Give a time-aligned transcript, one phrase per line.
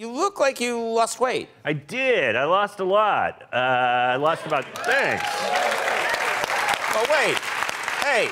[0.00, 1.50] You look like you lost weight.
[1.62, 2.34] I did.
[2.34, 3.42] I lost a lot.
[3.52, 4.64] Uh, I lost about.
[4.78, 5.26] Thanks.
[6.94, 7.36] Oh, wait.
[8.02, 8.30] Hey,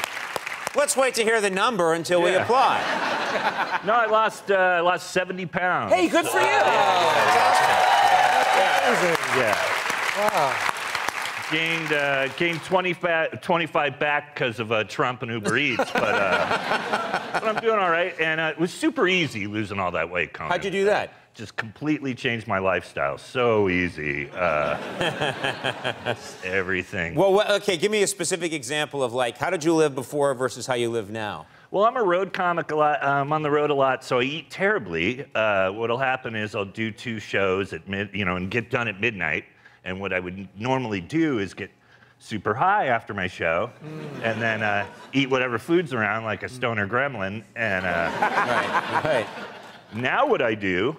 [0.75, 2.79] let's wait to hear the number until we apply.
[3.85, 4.51] No, I lost.
[4.51, 5.93] Uh, I lost 70 pounds.
[5.93, 6.47] Hey, good for you.
[9.37, 9.55] Yeah.
[10.17, 10.75] Wow
[11.51, 16.15] Gained uh, gained 20 fa- 25 back because of uh, Trump and Uber Eats, but,
[16.15, 18.15] uh, but I'm doing all right.
[18.21, 20.35] And uh, it was super easy losing all that weight.
[20.35, 20.51] Conan.
[20.51, 21.11] How'd you do that?
[21.39, 23.17] Just completely changed my lifestyle.
[23.17, 24.29] So easy.
[24.35, 24.77] Uh,
[26.45, 27.15] everything.
[27.15, 30.67] Well, okay, give me a specific example of like, how did you live before versus
[30.67, 31.47] how you live now?
[31.71, 33.05] Well, I'm a road comic a lot.
[33.05, 35.27] I'm on the road a lot, so I eat terribly.
[35.33, 38.89] Uh, what'll happen is I'll do two shows at mid, you know, and get done
[38.89, 39.45] at midnight.
[39.85, 41.71] And what I would normally do is get
[42.19, 43.71] super high after my show,
[44.25, 47.45] and then uh, eat whatever food's around, like a stoner gremlin.
[47.55, 49.27] And uh, Right, right.
[49.95, 50.97] now what I do,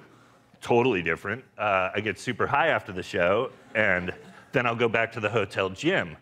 [0.61, 1.43] totally different.
[1.57, 4.13] Uh, I get super high after the show, and
[4.51, 6.17] then I'll go back to the hotel gym.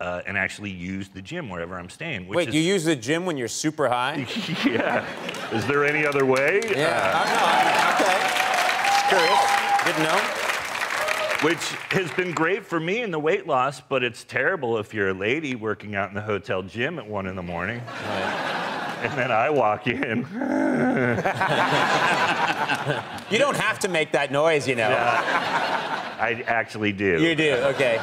[0.00, 2.26] Uh, and actually use the gym wherever I'm staying.
[2.26, 4.26] Which Wait, is, you use the gym when you're super high?
[4.64, 5.04] yeah.
[5.52, 6.62] Is there any other way?
[6.64, 7.12] Yeah.
[7.12, 8.40] Oh, no, I- okay.
[9.10, 9.60] Curious.
[9.84, 10.18] Didn't know.
[11.42, 15.10] Which has been great for me in the weight loss, but it's terrible if you're
[15.10, 17.82] a lady working out in the hotel gym at one in the morning.
[19.00, 20.26] And then I walk in.
[23.30, 24.88] You don't have to make that noise, you know.
[24.90, 27.22] I actually do.
[27.22, 27.54] You do.
[27.74, 27.98] Okay.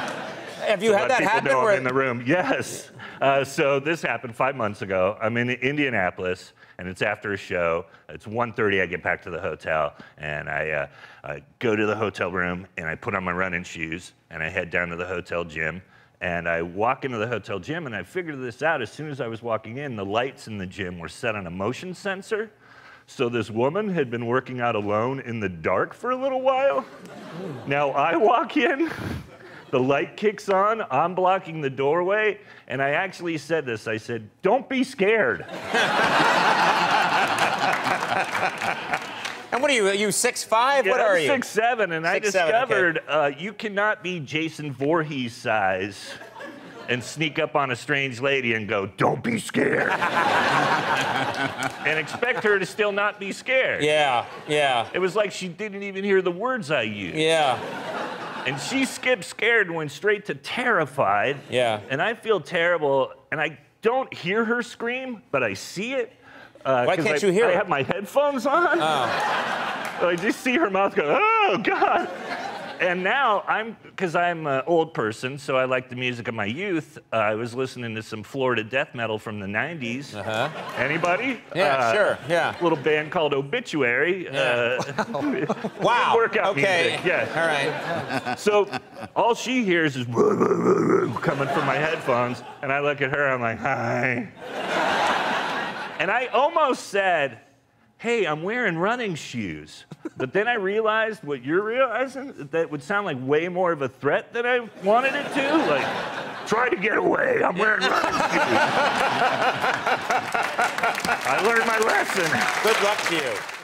[0.65, 1.51] Have you To had that people happen?
[1.51, 2.23] know where- I'm in the room.
[2.25, 2.91] Yes.
[3.21, 5.17] Uh, so this happened five months ago.
[5.21, 7.85] I'm in Indianapolis, and it's after a show.
[8.09, 8.81] It's 1:30.
[8.81, 10.87] I get back to the hotel, and I, uh,
[11.23, 14.49] I go to the hotel room, and I put on my running shoes, and I
[14.49, 15.81] head down to the hotel gym.
[16.19, 19.21] And I walk into the hotel gym, and I figured this out as soon as
[19.21, 19.95] I was walking in.
[19.95, 22.51] The lights in the gym were set on a motion sensor.
[23.05, 26.85] So this woman had been working out alone in the dark for a little while.
[27.65, 28.91] Now I walk in,
[29.69, 33.87] the light kicks on, I'm blocking the doorway, and I actually said this.
[33.87, 35.45] I said, Don't be scared.
[39.57, 39.87] And what are you?
[39.87, 40.85] Are you six five?
[40.85, 41.27] Yeah, what are I'm you?
[41.29, 42.29] Six seven, and I 6'7", okay.
[42.29, 46.13] discovered uh, you cannot be Jason Voorhees size
[46.87, 49.97] and sneak up on a strange lady and go, "Don't be scared," and
[51.97, 53.83] expect her to still not be scared.
[53.83, 54.27] Yeah.
[54.47, 54.87] Yeah.
[54.93, 57.17] It was like she didn't even hear the words I used.
[57.17, 57.57] Yeah.
[58.45, 61.37] And she skipped scared and went straight to terrified.
[61.49, 61.79] Yeah.
[61.89, 66.13] And I feel terrible, and I don't hear her scream, but I see it.
[66.65, 68.79] Uh, Why can't I, you hear I have my headphones on.
[68.81, 68.83] Oh!
[70.07, 72.09] I just see her mouth go, oh, God.
[72.79, 76.45] And now I'm, because I'm an old person, so I like the music of my
[76.45, 76.99] youth.
[77.11, 80.13] Uh, I was listening to some Florida death metal from the 90s.
[80.13, 80.49] Uh-huh.
[80.77, 81.41] Anybody?
[81.55, 82.55] Yeah, Uh, sure, yeah.
[82.61, 84.29] Little band called Obituary.
[84.29, 84.79] Uh,
[85.81, 86.13] Wow.
[86.15, 86.89] workout okay.
[86.89, 88.21] music, yeah.
[88.21, 88.35] All right.
[88.39, 88.69] So
[89.15, 93.27] all she hears is coming from my headphones, and I look at her.
[93.27, 94.29] I'm like, "Hi,"
[95.99, 97.39] and I almost said,
[97.97, 99.85] "Hey, I'm wearing running shoes,"
[100.17, 103.89] but then I realized what you're realizing that would sound like way more of a
[103.89, 105.57] threat than I wanted it to.
[105.69, 105.87] Like,
[106.47, 107.43] try to get away.
[107.43, 108.13] I'm wearing running shoes.
[111.29, 112.25] I learned my lesson.
[112.63, 113.56] Good luck to you.